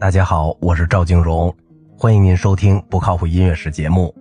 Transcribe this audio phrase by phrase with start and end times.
[0.00, 1.52] 大家好，我是赵静荣，
[1.96, 4.14] 欢迎您收听不靠谱音乐史节目。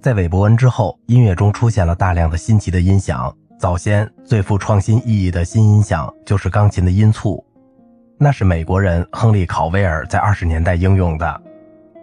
[0.00, 3.30] 在韦伯恩之后，音乐中出现了大量的新奇的音响。
[3.58, 7.44] 早先最富创新意义的新音响就是钢琴的音簇，
[8.16, 11.42] 那是美国人亨利·考威尔在二十年代应用的，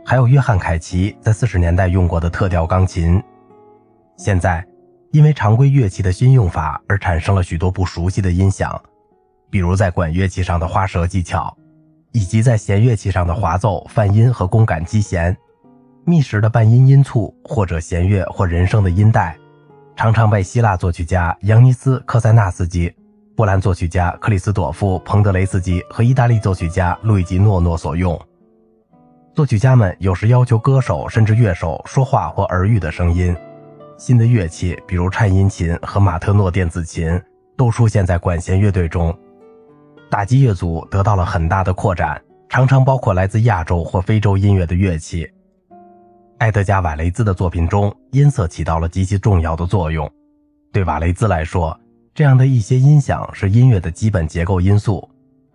[0.06, 3.20] 还有约翰·凯奇在四十年代用过的特调钢琴。
[4.18, 4.64] 现在，
[5.10, 8.80] 因为常规乐器的新用法而产生了许多不熟悉的音响，
[9.50, 11.52] 比如在管乐器上的花舌技巧。
[12.16, 15.36] 以及在弦乐器上的滑奏、泛音和弓感击弦，
[16.06, 19.38] 密实的半音音簇，或者弦乐或人声的音带，
[19.98, 22.90] 常常被希腊作曲家扬尼斯·科塞纳斯基、
[23.36, 28.18] 波兰作曲家克里斯朵夫·彭德雷斯基和意大利作曲家路易吉·诺诺所用。
[29.34, 33.36] 作曲家们有时要求歌手甚至乐手说话或耳语的声音。
[33.98, 37.22] 新的乐器，比如颤音琴和马特诺电子琴，
[37.58, 39.14] 都出现在管弦乐队中。
[40.10, 45.30] 打击乐组得到了很大的扩展，常常包括来自亚洲或非洲音乐的乐器。
[46.40, 50.10] 埃德加·瓦雷兹的作品中，音色起到了极其重要的作用。
[50.72, 51.78] 对瓦雷兹来说，
[52.14, 55.10] 这样的一些音响是音乐的基本结构因素，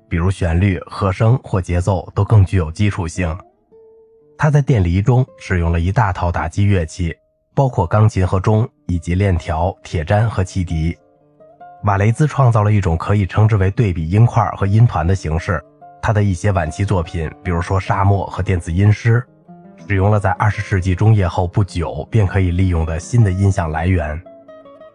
[0.08, 3.36] 比如旋律、和声或节奏都更具有基础性。
[4.36, 7.14] 他在电离中使用了一大套打击乐器，
[7.54, 10.96] 包括钢琴和钟，以及链条、铁砧和汽笛。
[11.84, 15.62] 瓦雷兹创造了一种可以称之为对比音块和音团的形式。
[16.02, 19.24] 他的一些晚期作品，比如说《沙漠》和《电子音诗》，
[19.88, 24.20] 使用了在二十世纪中叶后不久便可以利用的新的音响来源。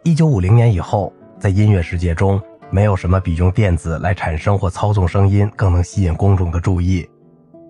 [0.04, 7.10] 一九五零年以后，在音乐世界中，没有什么比用电子来产生或操纵声音更能吸引公众的注意，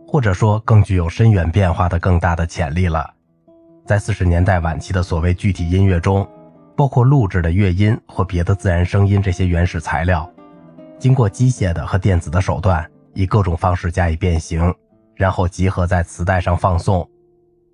[0.06, 3.10] 或者说更具有深远变化的更大的潜力了。
[3.86, 6.28] 在四十年代晚期的所谓具体音乐中。
[6.76, 10.30] 包括录制的乐音或别的自然声音这些原始材料，
[11.00, 14.74] 经过机械的和电子的手段，以各种方式加以变形，
[15.16, 17.08] 然后集合在磁带上放送。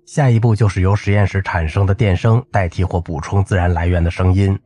[0.06, 4.58] 下一步就是由实验室产生的电声代替或补充自然来源的声音。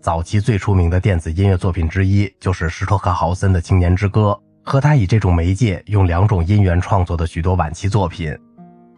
[0.00, 4.38] 早期最出名的电子音乐作品之一就是施托克豪森的《青年之歌》，
[4.70, 8.36] 和他以这种媒介用两种音源创作的许多晚期作品。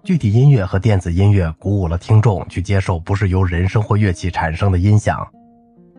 [0.06, 5.26] 具体音乐和电子音乐鼓舞了听众去接受不是由人声或乐器产生的音响。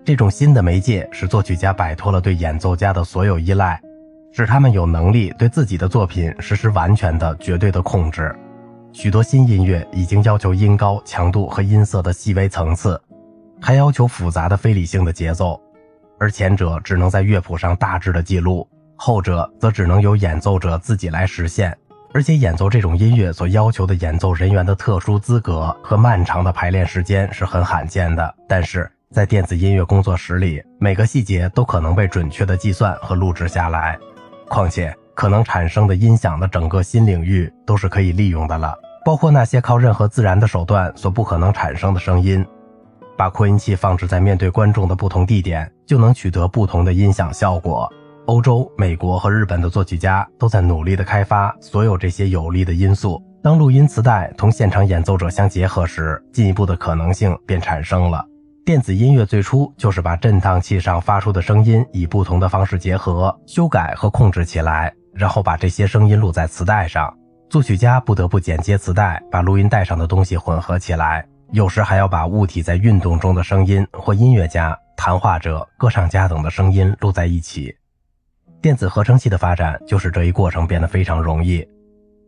[0.06, 3.78] 这种新的媒介使作曲家摆脱了对演奏家的所有依赖，
[4.32, 8.34] 使他们有能力对自己的作品实施完全的、绝对的控制。
[8.94, 12.98] 许多新音乐已经要求音高、强度和音色的细微层次，
[13.60, 15.62] 还要求复杂的非理性的节奏，
[16.18, 21.78] 而前者只能在乐谱上大致的记录，后者则只能由演奏者自己来实现。
[22.14, 28.34] 而且演奏这种音乐所要求的演奏人员的特殊资格和漫长的排练时间是很罕见的。
[28.48, 33.98] 但是在电子音乐工作室里，每个细节都可能被准确的计算和录制下来。
[34.48, 42.46] 况且可能产生的音响的整个新领域都是可以利用的了，包括那些靠任何自然的手段所不可能产生的声音。
[43.18, 47.92] 把扩音器放置在面对观众的不同地点，就能取得不同的音响效果。
[48.28, 53.24] 欧洲、美国和日本的作曲家都在努力地开发所有这些有利的因素。
[53.42, 58.22] 当录音磁带同现场演奏者相结合时，进一步的可能性便产生了。
[58.66, 67.14] 电子音乐最初就是把振荡器上发出的声音以不同的方式结合、修改和控制起来，然后把这些声音录在磁带上。
[67.50, 77.74] 作曲家不得不剪接磁带，把录音带上的东西混合起来，有时还要把物体在运动中的声音或音乐家、谈话者、歌唱家等的声音录在一起。
[78.60, 81.68] 电子合成器的发展，就是这一过程变得非常容易。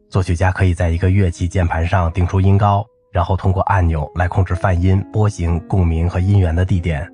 [0.10, 7.08] 作曲家可以在一个乐器键盘上定出音高，然后通过按钮来控制泛音、波形、共鸣和音源的地点。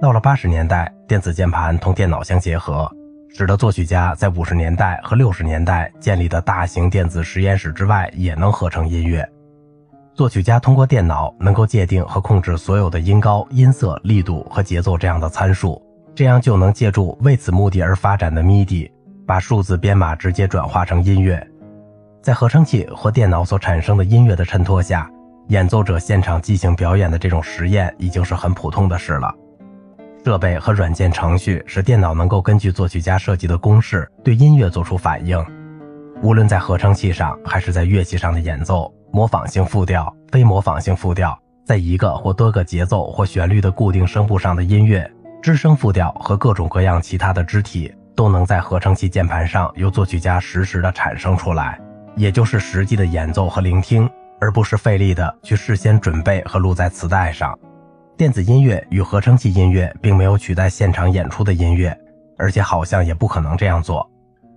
[0.00, 2.90] 到了八十年代，电子键盘同电脑相结合，
[3.28, 9.26] 使得作曲家在五十年代和六十年代建立的大型电子实验室之外也能合成音乐。
[10.12, 15.80] 作曲家通过电脑能够界定和控制所有的音高、音色、力度和节奏这样的参数。
[16.14, 18.90] 这样就能借助为此目的而发展的 MIDI，
[19.26, 21.44] 把数字编码直接转化成音乐。
[22.22, 25.10] 在合成器或电脑所产生的音乐的衬托下，
[25.48, 29.34] 演奏者现场即兴表演的这种实验已经是很普通的事了。
[30.24, 35.44] 设备和软件程序使电脑能够根据作曲家设计的公式对音乐做出反应。
[36.22, 41.36] 无论在合成器上还是在乐器上的演奏，模仿性复调、非模仿性复调，
[41.66, 45.10] 在一个或多个节奏或旋律的固定声部上的音乐。
[45.44, 51.78] 支声复调和各种各样其他的肢体都能在合成器键盘上由作曲家实时的产生出来，
[52.16, 54.08] 也就是实际的演奏和聆听，
[54.40, 57.54] 而不是费力的去事先准备和录在磁带上。
[58.16, 61.94] 电子音乐与合成器音乐并没有取代现场演出的音乐，
[62.38, 64.10] 而且好像也不可能这样做。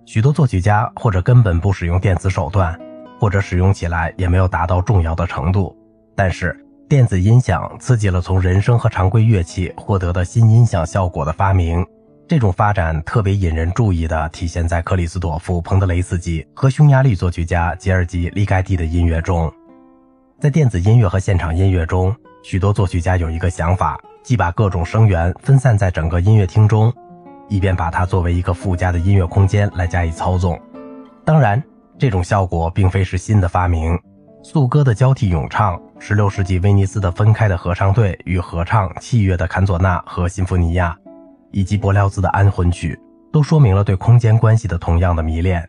[0.06, 2.74] 许多作曲家或者根本不使用电子手段，
[3.20, 5.76] 或者使用起来也没有达到重要的程度。
[6.16, 6.58] 但是，
[6.88, 11.84] 电子音响刺激了从人声和常规乐器获得的新音响效果的发明。
[12.26, 19.52] 这种发展特别引人注意的体现在克里斯朵夫·彭德雷斯基和匈牙利作曲家吉尔吉·利盖蒂的音乐中。
[20.40, 26.90] 在电子音乐和现场音乐中，许多作曲家有一个想法，即把各种声源分散在整个音乐厅中，
[27.50, 30.58] 以便把它作为一个附加的音乐空间来加以操纵。
[31.22, 31.62] 当然，
[31.98, 33.98] 这种效果并非是新的发明。
[34.42, 40.96] 素歌的交替咏唱，16世纪威尼斯的分开的合唱队与合唱器乐的坎佐纳和辛福尼亚。
[41.50, 43.00] 以及柏辽兹的安魂曲，
[43.32, 45.66] 都说明了对空间关系的同样的迷恋。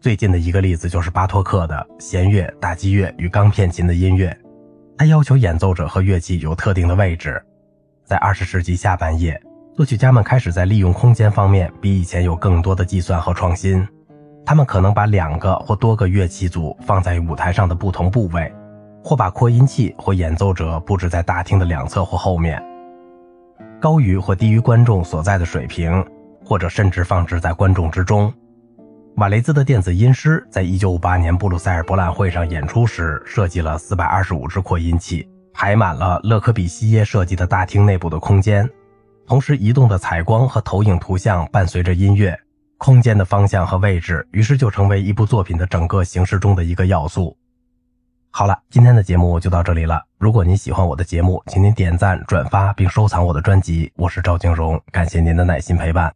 [0.00, 4.34] 最近的一个例子就是巴托克的弦乐、打击乐与钢片琴的音乐，
[4.96, 7.38] 他要求演奏者和乐器有特定的位置。
[8.02, 9.38] 在二十世纪下半叶，
[9.74, 13.86] 作曲家们开始在利用空间方面比以前有更多的计算和创新。
[14.46, 18.50] 他们可能把两个或多个乐器组放在舞台上的不同部位，
[19.04, 22.60] 或把扩音器或演奏者布置在大厅的两侧或后面。
[23.78, 26.02] 高于或低于观众所在的水平，
[26.42, 28.32] 或者甚至放置在观众之中。
[29.16, 38.66] 瓦雷兹的电子音师在一九五八年布鲁塞尔博览会上演出时，设计了四百二十五只扩音器，排满了勒科比西耶设计的大厅内部的空间。
[39.26, 42.34] 同时，移动的采光和投影图像伴随着音乐，
[42.78, 47.36] 空间的方向和位置，于是就成为一部作品的整个形式中的一个要素。
[48.36, 50.04] 好了，今天的节目就到这里了。
[50.18, 53.92] 如果您喜欢我的节目，请您点赞、转发并收藏我的专辑。
[53.94, 56.12] 我是赵静荣，感谢您的耐心陪伴。